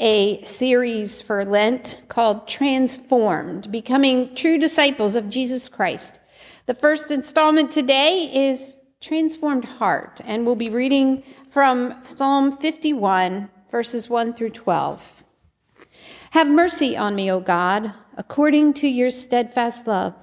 [0.00, 6.18] a series for Lent called Transformed Becoming True Disciples of Jesus Christ.
[6.64, 14.08] The first installment today is Transformed Heart, and we'll be reading from Psalm 51, verses
[14.08, 15.24] 1 through 12.
[16.30, 20.14] Have mercy on me, O God, according to your steadfast love,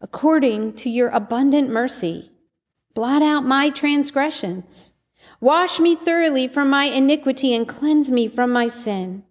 [0.00, 2.30] according to your abundant mercy.
[2.94, 4.92] Blot out my transgressions
[5.42, 9.24] Wash me thoroughly from my iniquity and cleanse me from my sin.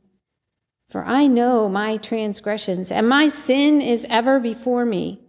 [0.90, 5.22] For I know my transgressions, and my sin is ever before me.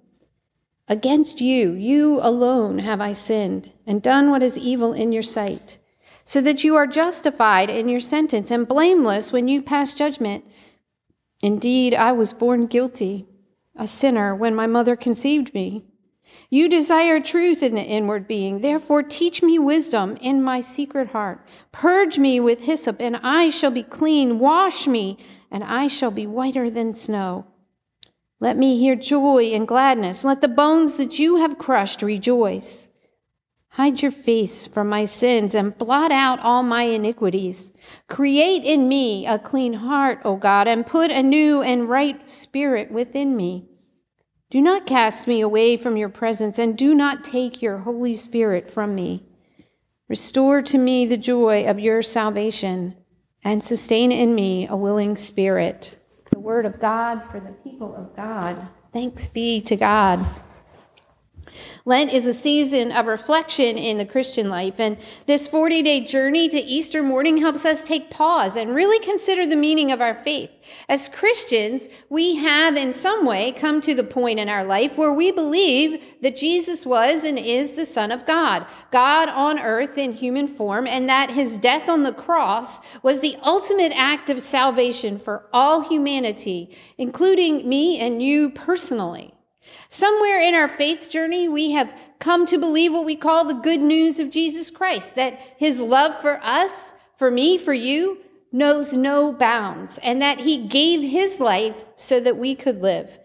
[0.89, 5.79] Against you, you alone have I sinned, and done what is evil in your sight,
[6.25, 10.45] so that you are justified in your sentence and blameless when you pass judgment.
[11.41, 13.29] Indeed, I was born guilty,
[13.77, 15.85] a sinner, when my mother conceived me.
[16.51, 18.61] You desire truth in the inward being.
[18.61, 21.45] Therefore, teach me wisdom in my secret heart.
[21.73, 24.39] Purge me with hyssop, and I shall be clean.
[24.39, 25.19] Wash me,
[25.51, 27.47] and I shall be whiter than snow.
[28.39, 30.25] Let me hear joy and gladness.
[30.25, 32.89] Let the bones that you have crushed rejoice.
[33.69, 37.73] Hide your face from my sins and blot out all my iniquities.
[38.09, 42.93] Create in me a clean heart, O God, and put a new and right spirit
[42.93, 43.71] within me.
[44.53, 48.71] Do not cast me away from your presence, and do not take your Holy Spirit
[48.71, 49.25] from me.
[50.11, 52.95] Restore to me the joy of your salvation,
[53.43, 55.99] and sustain in me a willing spirit.
[56.33, 58.69] The word of God for the people of God.
[58.93, 60.23] Thanks be to God.
[61.85, 64.97] Lent is a season of reflection in the Christian life, and
[65.27, 69.57] this 40 day journey to Easter morning helps us take pause and really consider the
[69.57, 70.51] meaning of our faith.
[70.89, 75.13] As Christians, we have in some way come to the point in our life where
[75.13, 80.13] we believe that Jesus was and is the Son of God, God on earth in
[80.13, 85.19] human form, and that his death on the cross was the ultimate act of salvation
[85.19, 89.35] for all humanity, including me and you personally.
[89.89, 93.81] Somewhere in our faith journey, we have come to believe what we call the good
[93.81, 98.19] news of Jesus Christ that his love for us, for me, for you,
[98.53, 103.19] knows no bounds, and that he gave his life so that we could live.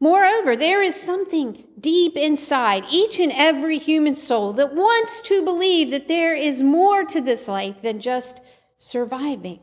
[0.00, 5.90] Moreover, there is something deep inside each and every human soul that wants to believe
[5.90, 8.40] that there is more to this life than just
[8.78, 9.60] surviving.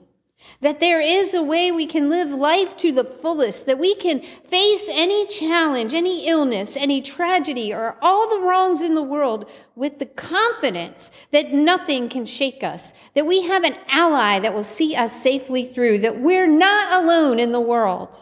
[0.62, 4.22] That there is a way we can live life to the fullest, that we can
[4.22, 10.00] face any challenge, any illness, any tragedy, or all the wrongs in the world with
[10.00, 14.96] the confidence that nothing can shake us, that we have an ally that will see
[14.96, 18.18] us safely through, that we're not alone in the world,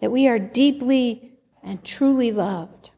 [0.00, 1.32] that we are deeply
[1.62, 2.90] and truly loved.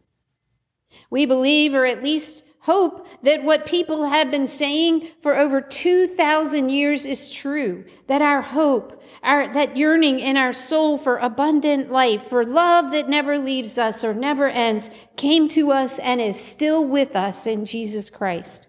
[1.10, 6.68] We believe, or at least hope that what people have been saying for over 2,000
[6.68, 12.22] years is true, that our hope, our, that yearning in our soul for abundant life,
[12.28, 16.84] for love that never leaves us or never ends, came to us and is still
[16.84, 18.68] with us in Jesus Christ.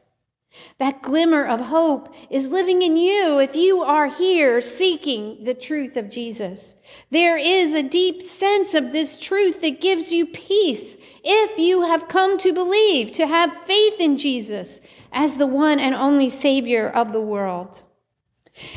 [0.80, 5.96] That glimmer of hope is living in you if you are here seeking the truth
[5.96, 6.76] of Jesus.
[7.10, 12.10] There is a deep sense of this truth that gives you peace if you have
[12.10, 14.82] come to believe, to have faith in Jesus
[15.14, 17.84] as the one and only Savior of the world.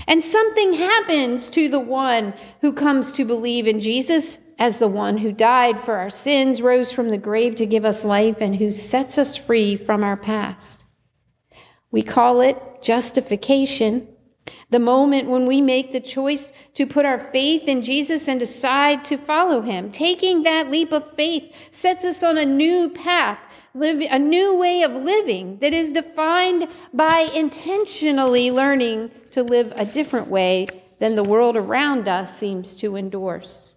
[0.07, 5.19] And something happens to the one who comes to believe in Jesus as the one
[5.19, 8.71] who died for our sins, rose from the grave to give us life, and who
[8.71, 10.84] sets us free from our past.
[11.95, 14.09] We call it justification.
[14.71, 19.05] The moment when we make the choice to put our faith in Jesus and decide
[19.05, 19.93] to follow him.
[19.93, 23.39] Taking that leap of faith sets us on a new path,
[23.77, 30.27] a new way of living that is defined by intentionally learning to live a different
[30.27, 30.67] way
[30.99, 33.73] than the world around us seems to endorse.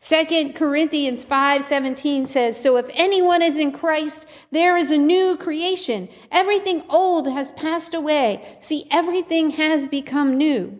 [0.00, 6.08] Second Corinthians 5:17 says, "So if anyone is in Christ, there is a new creation.
[6.30, 8.40] Everything old has passed away.
[8.58, 10.78] See, everything has become new."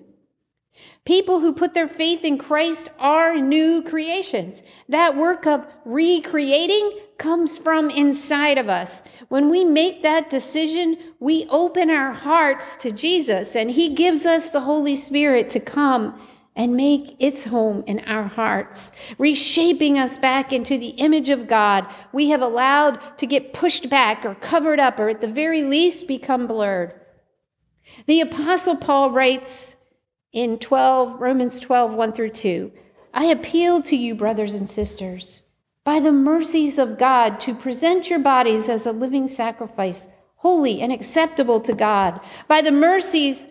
[1.05, 4.63] People who put their faith in Christ are new creations.
[4.89, 9.03] That work of recreating comes from inside of us.
[9.29, 14.49] When we make that decision, we open our hearts to Jesus and he gives us
[14.49, 16.19] the Holy Spirit to come
[16.57, 21.87] and make its home in our hearts, reshaping us back into the image of God
[22.13, 26.07] we have allowed to get pushed back or covered up or at the very least
[26.07, 26.95] become blurred.
[28.07, 29.77] The apostle Paul writes
[30.33, 32.73] in 12 Romans 12 1 through 2,
[33.13, 35.43] I appeal to you brothers and sisters
[35.85, 40.07] by the mercies of God to present your bodies as a living sacrifice,
[40.37, 43.47] holy and acceptable to God, by the mercies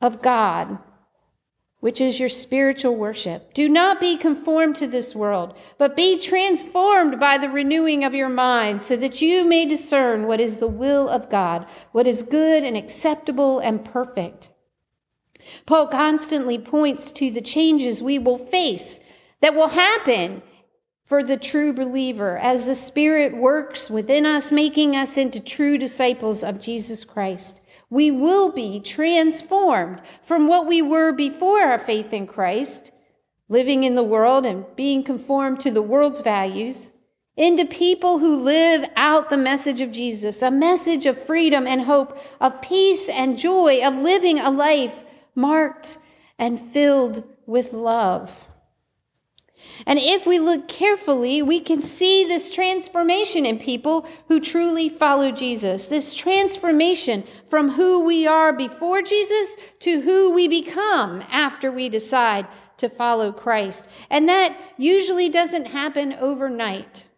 [0.00, 0.78] of God
[1.82, 3.52] which is your spiritual worship.
[3.54, 8.28] Do not be conformed to this world, but be transformed by the renewing of your
[8.28, 12.62] mind, so that you may discern what is the will of God, what is good
[12.62, 14.50] and acceptable and perfect.
[15.66, 19.00] Paul constantly points to the changes we will face
[19.40, 20.40] that will happen
[21.02, 26.44] for the true believer as the Spirit works within us, making us into true disciples
[26.44, 27.61] of Jesus Christ
[27.92, 32.90] we will be transformed from what we were before our faith in Christ,
[33.50, 36.92] living in the world and being conformed to the world's values,
[37.36, 42.18] into people who live out the message of Jesus, a message of freedom and hope,
[42.40, 45.04] of peace and joy, of living a life
[45.34, 45.98] marked
[46.38, 48.34] and filled with love.
[49.86, 55.30] And if we look carefully, we can see this transformation in people who truly follow
[55.30, 55.86] Jesus.
[55.86, 62.46] This transformation from who we are before Jesus to who we become after we decide
[62.78, 63.88] to follow Christ.
[64.10, 67.08] And that usually doesn't happen overnight.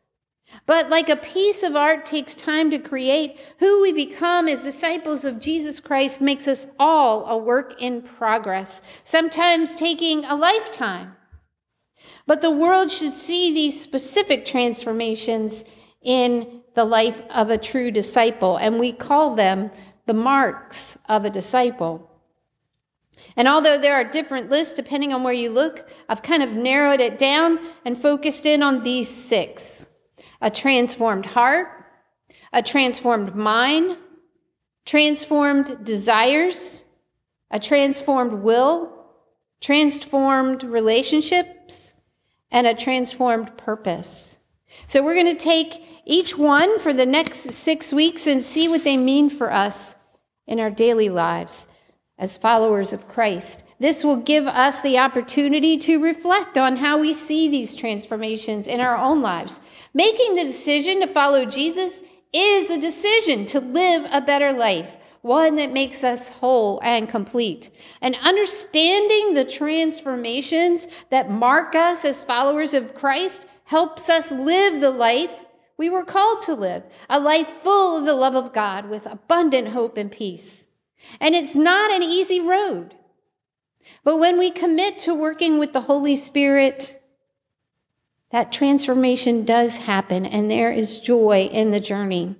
[0.67, 5.25] But like a piece of art takes time to create, who we become as disciples
[5.25, 11.17] of Jesus Christ makes us all a work in progress, sometimes taking a lifetime.
[12.26, 15.64] But the world should see these specific transformations
[16.02, 19.70] in the life of a true disciple, and we call them
[20.06, 22.10] the marks of a disciple.
[23.36, 27.00] And although there are different lists depending on where you look, I've kind of narrowed
[27.00, 29.86] it down and focused in on these six
[30.40, 31.68] a transformed heart,
[32.52, 33.96] a transformed mind,
[34.84, 36.84] transformed desires,
[37.50, 38.92] a transformed will,
[39.60, 41.94] transformed relationships,
[42.54, 44.38] and a transformed purpose.
[44.86, 48.84] So we're going to take each one for the next six weeks and see what
[48.84, 49.96] they mean for us
[50.46, 51.66] in our daily lives
[52.16, 53.64] as followers of Christ.
[53.80, 58.78] This will give us the opportunity to reflect on how we see these transformations in
[58.78, 59.60] our own lives.
[59.92, 65.56] Making the decision to follow Jesus is a decision to live a better life one
[65.56, 67.71] that makes us whole and complete.
[68.03, 74.91] And understanding the transformations that mark us as followers of Christ helps us live the
[74.91, 75.32] life
[75.79, 79.69] we were called to live a life full of the love of God with abundant
[79.69, 80.67] hope and peace.
[81.21, 82.94] And it's not an easy road.
[84.05, 87.03] But when we commit to working with the Holy Spirit,
[88.31, 92.37] that transformation does happen, and there is joy in the journey.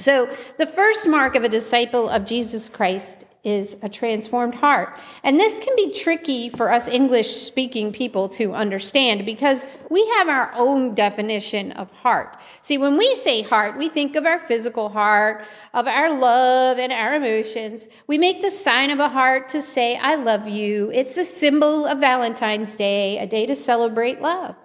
[0.00, 4.98] So, the first mark of a disciple of Jesus Christ is a transformed heart.
[5.24, 10.28] And this can be tricky for us English speaking people to understand because we have
[10.28, 12.38] our own definition of heart.
[12.62, 16.92] See, when we say heart, we think of our physical heart, of our love and
[16.92, 17.86] our emotions.
[18.06, 20.90] We make the sign of a heart to say, I love you.
[20.94, 24.56] It's the symbol of Valentine's Day, a day to celebrate love.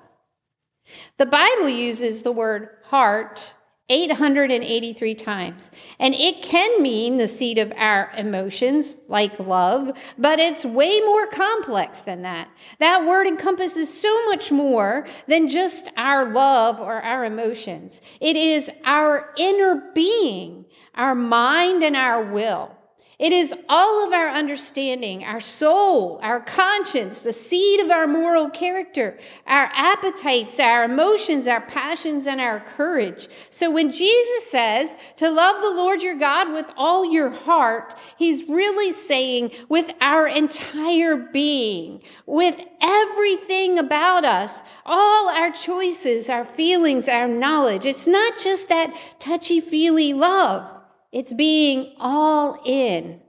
[1.17, 3.53] The Bible uses the word heart
[3.89, 5.69] 883 times.
[5.99, 11.27] And it can mean the seat of our emotions, like love, but it's way more
[11.27, 12.49] complex than that.
[12.79, 18.01] That word encompasses so much more than just our love or our emotions.
[18.19, 20.65] It is our inner being,
[20.95, 22.74] our mind, and our will.
[23.17, 28.49] It is all of our understanding, our soul, our conscience, the seed of our moral
[28.49, 29.17] character,
[29.47, 33.29] our appetites, our emotions, our passions, and our courage.
[33.49, 38.49] So when Jesus says to love the Lord your God with all your heart, he's
[38.49, 47.07] really saying with our entire being, with everything about us, all our choices, our feelings,
[47.07, 47.85] our knowledge.
[47.85, 50.74] It's not just that touchy feely love.
[51.15, 53.21] It's being all in.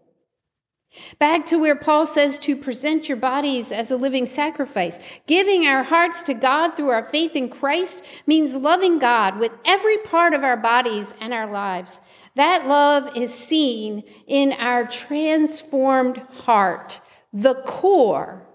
[1.21, 4.99] Back to where Paul says to present your bodies as a living sacrifice.
[5.29, 9.99] Giving our hearts to God through our faith in Christ means loving God with every
[9.99, 12.01] part of our bodies and our lives.
[12.35, 17.01] That love is seen in our transformed heart,
[17.33, 18.49] the core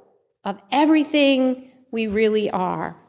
[0.44, 3.01] of everything we really are.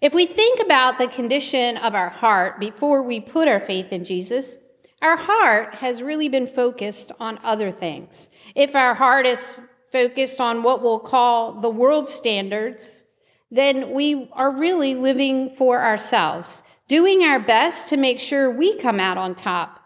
[0.00, 4.04] If we think about the condition of our heart before we put our faith in
[4.04, 4.56] Jesus,
[5.02, 8.30] our heart has really been focused on other things.
[8.54, 9.58] If our heart is
[9.92, 13.04] focused on what we'll call the world standards,
[13.50, 19.00] then we are really living for ourselves, doing our best to make sure we come
[19.00, 19.80] out on top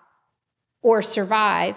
[0.81, 1.75] or survive.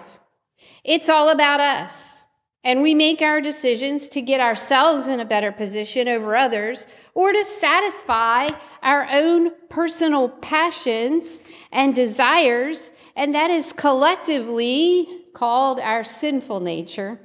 [0.84, 2.17] It's all about us.
[2.64, 7.32] And we make our decisions to get ourselves in a better position over others or
[7.32, 8.48] to satisfy
[8.82, 12.92] our own personal passions and desires.
[13.14, 17.20] And that is collectively called our sinful nature.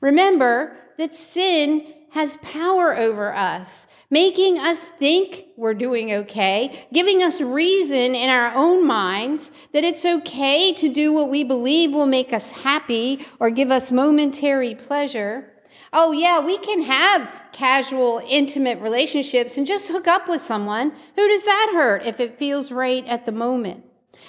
[0.00, 7.42] Remember that sin has power over us, making us think we're doing okay, giving us
[7.42, 12.32] reason in our own minds that it's okay to do what we believe will make
[12.32, 15.52] us happy or give us momentary pleasure.
[15.92, 20.92] Oh, yeah, we can have casual, intimate relationships and just hook up with someone.
[21.16, 23.85] Who does that hurt if it feels right at the moment?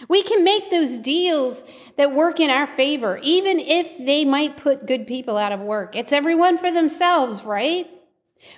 [0.10, 1.64] We can make those deals
[1.98, 5.96] that work in our favor, even if they might put good people out of work.
[5.96, 7.88] It's everyone for themselves, right?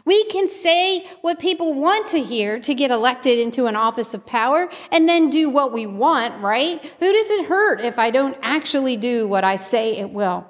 [0.06, 4.26] We can say what people want to hear to get elected into an office of
[4.26, 6.84] power and then do what we want, right?
[7.00, 10.46] Who does it hurt if I don't actually do what I say it will?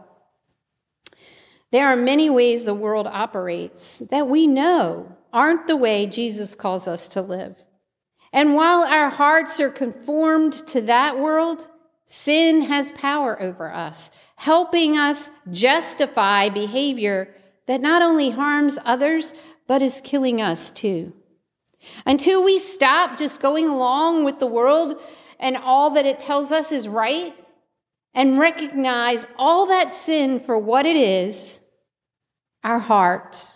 [1.72, 6.88] There are many ways the world operates that we know aren't the way Jesus calls
[6.88, 7.64] us to live.
[8.32, 11.68] And while our hearts are conformed to that world,
[12.06, 19.34] sin has power over us, helping us justify behavior that not only harms others,
[19.68, 21.14] but is killing us too.
[22.06, 25.02] Until we stop just going along with the world
[25.40, 27.34] and all that it tells us is right,
[28.14, 31.62] and recognize all that sin for what it is,
[32.64, 33.48] our heart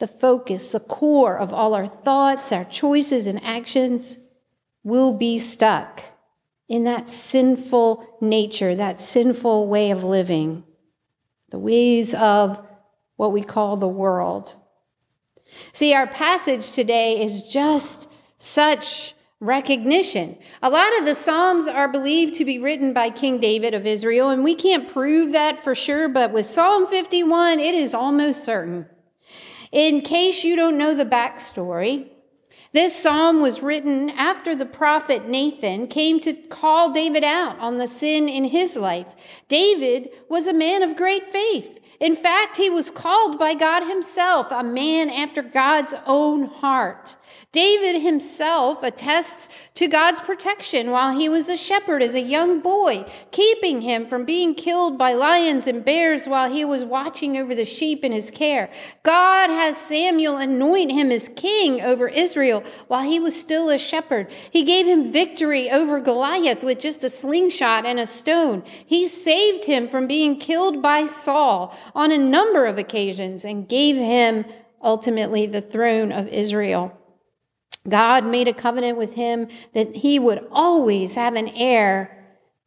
[0.00, 4.18] the focus, the core of all our thoughts, our choices, and actions
[4.82, 6.02] will be stuck
[6.68, 10.64] in that sinful nature, that sinful way of living,
[11.50, 12.66] the ways of
[13.16, 14.54] what we call the world.
[15.72, 20.38] See, our passage today is just such recognition.
[20.62, 24.30] A lot of the Psalms are believed to be written by King David of Israel,
[24.30, 28.86] and we can't prove that for sure, but with Psalm 51, it is almost certain.
[29.72, 32.08] In case you don't know the backstory,
[32.72, 37.86] this psalm was written after the prophet Nathan came to call David out on the
[37.86, 39.06] sin in his life.
[39.48, 41.80] David was a man of great faith.
[42.00, 47.16] In fact, he was called by God himself a man after God's own heart.
[47.52, 53.04] David himself attests to God's protection while he was a shepherd as a young boy,
[53.30, 57.64] keeping him from being killed by lions and bears while he was watching over the
[57.64, 58.70] sheep in his care.
[59.02, 64.30] God has Samuel anoint him as king over Israel while he was still a shepherd.
[64.50, 68.62] He gave him victory over Goliath with just a slingshot and a stone.
[68.86, 73.96] He saved him from being killed by Saul on a number of occasions and gave
[73.96, 74.44] him
[74.82, 76.96] ultimately the throne of Israel.
[77.88, 82.16] God made a covenant with him that he would always have an heir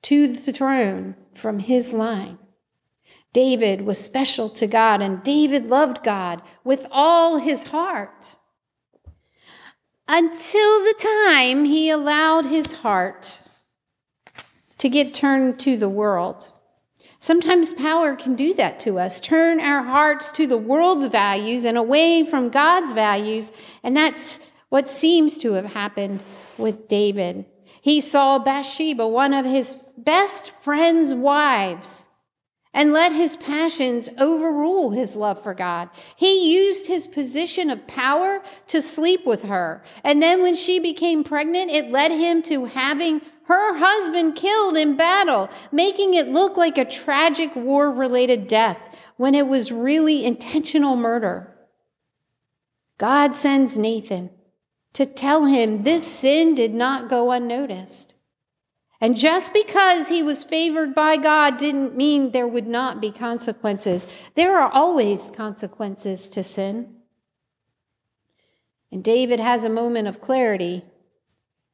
[0.04, 2.38] to the throne from his line.
[3.32, 8.36] David was special to God, and David loved God with all his heart
[10.08, 10.96] until the
[11.32, 13.40] time he allowed his heart
[14.78, 16.52] to get turned to the world.
[17.18, 21.78] Sometimes power can do that to us, turn our hearts to the world's values and
[21.78, 24.42] away from God's values, and that's
[24.74, 26.20] what seems to have happened
[26.58, 27.46] with David.
[27.84, 32.08] He saw Bathsheba, one of his best friend's wives,
[32.74, 35.92] and let his passions overrule his love for God.
[36.16, 39.84] He used his position of power to sleep with her.
[40.04, 44.98] And then when she became pregnant, it led him to having her husband killed in
[44.98, 50.96] battle, making it look like a tragic war related death when it was really intentional
[50.96, 51.56] murder.
[52.98, 54.32] God sends Nathan
[54.94, 58.14] to tell him this sin did not go unnoticed.
[59.02, 64.08] And just because he was favored by God didn't mean there would not be consequences.
[64.36, 66.96] There are always consequences to sin.
[68.94, 70.86] And David has a moment of clarity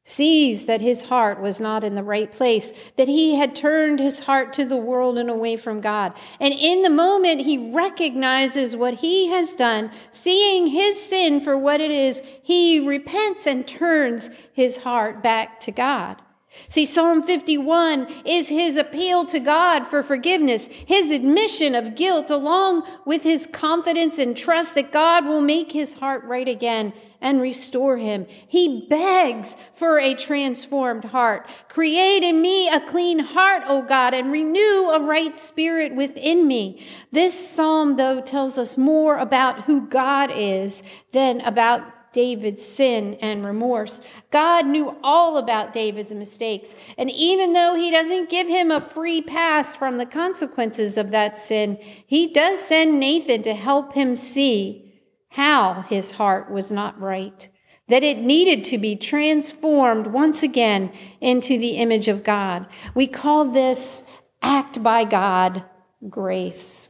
[0.04, 4.20] sees that his heart was not in the right place, that he had turned his
[4.20, 6.14] heart to the world and away from God.
[6.40, 11.80] And in the moment, he recognizes what he has done, seeing his sin for what
[11.80, 16.20] it is, he repents and turns his heart back to God.
[16.68, 22.86] See, Psalm 51 is his appeal to God for forgiveness, his admission of guilt, along
[23.04, 27.96] with his confidence and trust that God will make his heart right again and restore
[27.96, 28.26] him.
[28.48, 31.48] He begs for a transformed heart.
[31.68, 36.84] Create in me a clean heart, O God, and renew a right spirit within me.
[37.12, 43.44] This psalm, though, tells us more about who God is than about David's sin and
[43.44, 44.00] remorse.
[44.30, 46.76] God knew all about David's mistakes.
[46.98, 51.36] And even though he doesn't give him a free pass from the consequences of that
[51.36, 54.92] sin, he does send Nathan to help him see
[55.30, 57.48] how his heart was not right,
[57.88, 62.66] that it needed to be transformed once again into the image of God.
[62.94, 64.04] We call this
[64.42, 65.64] act by God
[66.08, 66.89] grace.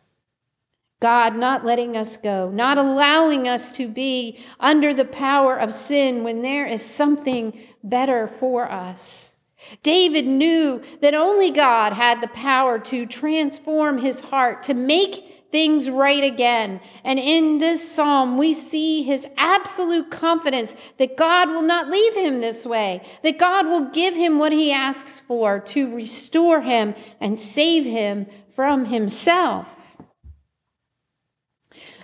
[1.01, 6.23] God not letting us go, not allowing us to be under the power of sin
[6.25, 9.35] when there is something better for us.
[9.83, 15.91] David knew that only God had the power to transform his heart, to make things
[15.91, 16.81] right again.
[17.03, 22.41] And in this psalm, we see his absolute confidence that God will not leave him
[22.41, 27.39] this way, that God will give him what he asks for to restore him and
[27.39, 29.80] save him from himself.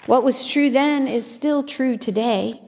[0.07, 2.61] What was true then is still true today.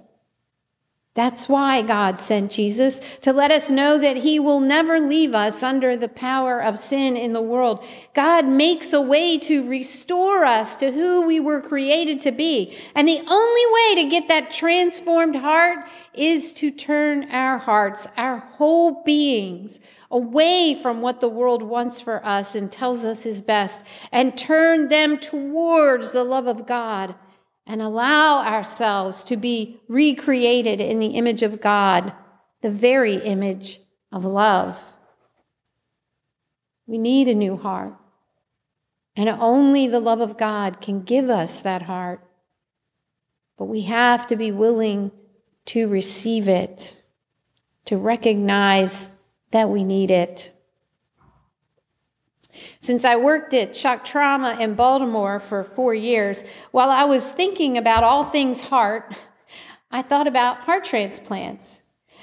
[1.15, 5.65] That's why God sent Jesus, to let us know that He will never leave us
[5.65, 7.85] under the power of sin in the world.
[8.15, 12.77] God makes a way to restore us to who we were created to be.
[12.95, 18.39] And the only way to get that transformed heart is to turn our hearts, our
[18.39, 19.81] whole beings,
[20.13, 24.89] away from what the world wants for us and tells us is best, and turn
[24.89, 27.17] them towards the love of God
[27.69, 32.15] and allow ourselves to be recreated in the image of God,
[32.63, 33.79] the very image
[34.11, 34.77] of love.
[36.87, 37.95] We need a new heart.
[39.15, 42.25] And only the love of God can give us that heart.
[43.59, 45.11] But we have to be willing
[45.67, 47.03] to receive it,
[47.85, 49.11] to recognize
[49.51, 50.53] that we need it.
[52.81, 57.79] Since I worked at shock trauma in Baltimore for four years, while I was thinking
[57.79, 59.15] about all things heart,
[59.91, 61.83] I thought about heart transplants.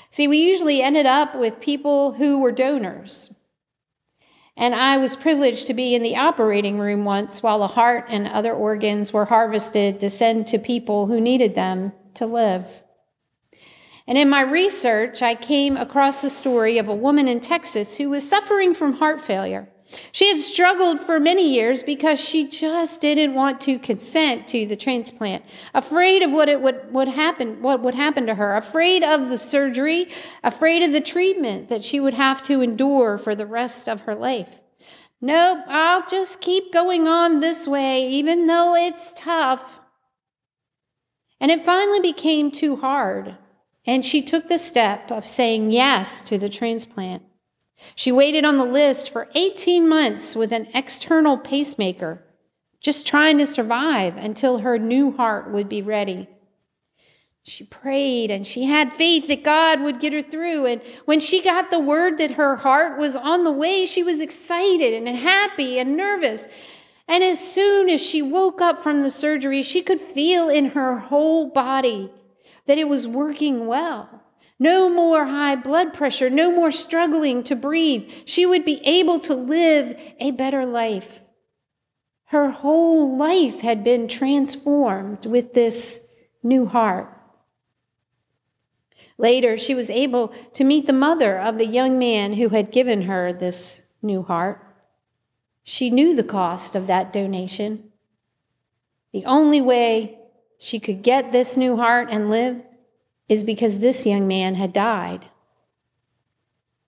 [0.09, 3.33] See, we usually ended up with people who were donors.
[4.57, 8.25] And I was privileged to be in the operating room once while the heart and
[8.25, 12.65] other organs were harvested to send to people who needed them to live.
[14.07, 18.09] And in my research, I came across the story of a woman in Texas who
[18.09, 19.67] was suffering from heart failure.
[20.11, 24.75] She had struggled for many years because she just didn't want to consent to the
[24.75, 29.29] transplant, afraid of what it would, would happen, what would happen to her, afraid of
[29.29, 30.07] the surgery,
[30.43, 34.15] afraid of the treatment that she would have to endure for the rest of her
[34.15, 34.59] life.
[35.21, 39.79] Nope, I'll just keep going on this way, even though it's tough.
[41.39, 43.37] And it finally became too hard,
[43.85, 47.23] and she took the step of saying yes to the transplant.
[47.93, 52.23] She waited on the list for 18 months with an external pacemaker,
[52.81, 56.27] just trying to survive until her new heart would be ready.
[57.43, 60.65] She prayed and she had faith that God would get her through.
[60.65, 64.19] And when she got the word that her heart was on the way, she was
[64.19, 66.47] excited and happy and nervous.
[67.07, 70.97] And as soon as she woke up from the surgery, she could feel in her
[70.97, 72.11] whole body
[72.65, 74.23] that it was working well.
[74.59, 78.11] No more high blood pressure, no more struggling to breathe.
[78.25, 81.21] She would be able to live a better life.
[82.25, 86.01] Her whole life had been transformed with this
[86.41, 87.11] new heart.
[89.17, 93.03] Later, she was able to meet the mother of the young man who had given
[93.03, 94.61] her this new heart.
[95.63, 97.91] She knew the cost of that donation.
[99.13, 100.19] The only way
[100.59, 102.61] she could get this new heart and live
[103.27, 105.25] is because this young man had died.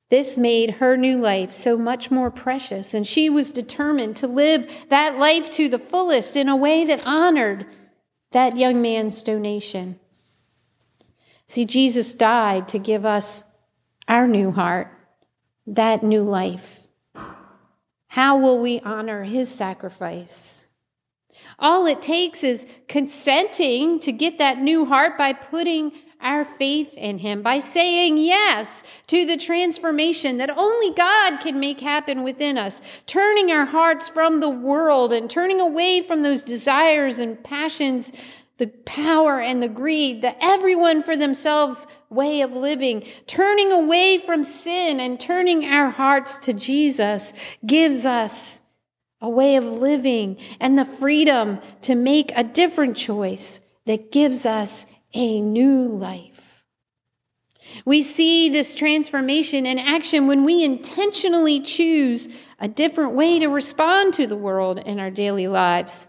[0.09, 4.71] This made her new life so much more precious, and she was determined to live
[4.89, 7.65] that life to the fullest in a way that honored
[8.31, 9.99] that young man's donation.
[11.47, 13.43] See, Jesus died to give us
[14.07, 14.91] our new heart,
[15.65, 16.81] that new life.
[18.07, 20.65] How will we honor his sacrifice?
[21.59, 25.91] All it takes is consenting to get that new heart by putting
[26.21, 31.79] our faith in Him by saying yes to the transformation that only God can make
[31.79, 37.19] happen within us, turning our hearts from the world and turning away from those desires
[37.19, 38.13] and passions
[38.57, 44.43] the power and the greed, the everyone for themselves way of living, turning away from
[44.43, 47.33] sin and turning our hearts to Jesus
[47.65, 48.61] gives us
[49.21, 54.85] a way of living and the freedom to make a different choice that gives us
[55.17, 56.63] a new life.
[57.85, 64.13] We see this transformation in action when we intentionally choose a different way to respond
[64.13, 66.07] to the world in our daily lives.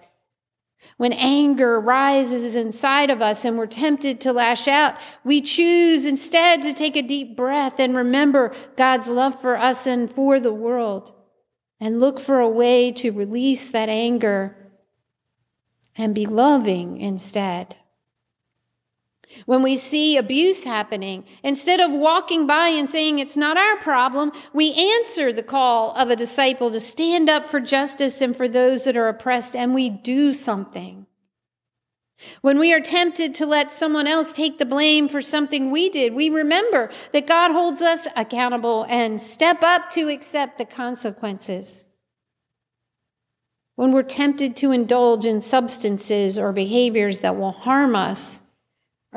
[0.99, 6.63] When anger rises inside of us and we're tempted to lash out, we choose instead
[6.63, 11.15] to take a deep breath and remember God's love for us and for the world
[11.81, 14.55] and look for a way to release that anger
[15.97, 17.77] and be loving instead.
[19.47, 24.33] When we see abuse happening, instead of walking by and saying it's not our problem,
[24.53, 28.85] we answer the call of a disciple to stand up for justice and for those
[28.85, 31.07] that are oppressed, and we do something.
[32.41, 36.15] When we are tempted to let someone else take the blame for something we did,
[36.15, 41.85] we remember that God holds us accountable and step up to accept the consequences.
[43.77, 48.43] When we're tempted to indulge in substances or behaviors that will harm us,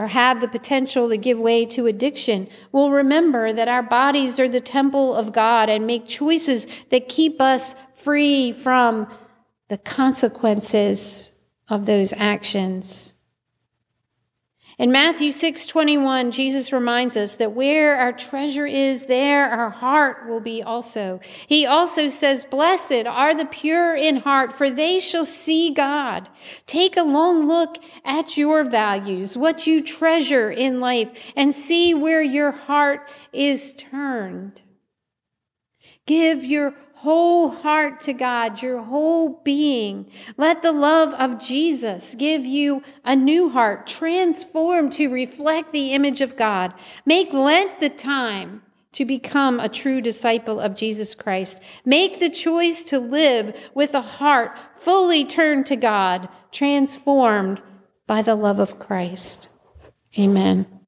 [0.02, 4.50] or have the potential to give way to addiction, we'll remember that our bodies are
[4.50, 9.08] the temple of God and make choices that keep us free from
[9.68, 11.32] the consequences
[11.70, 13.14] of those actions.
[14.82, 20.28] In Matthew 6 21, Jesus reminds us that where our treasure is, there our heart
[20.28, 21.20] will be also.
[21.46, 26.28] He also says, Blessed are the pure in heart, for they shall see God.
[26.66, 32.24] Take a long look at your values, what you treasure in life, and see where
[32.24, 34.64] your heart is turned.
[36.08, 40.06] Give your whole heart to God, your whole being.
[40.38, 46.22] Let the love of Jesus give you a new heart, transformed to reflect the image
[46.22, 46.76] of God.
[47.04, 48.62] Make Lent the time
[48.92, 51.60] to become a true disciple of Jesus Christ.
[51.86, 57.64] Make the choice to live with a heart fully turned to God, transformed
[58.06, 59.50] by the love of Christ.
[60.20, 60.81] Amen.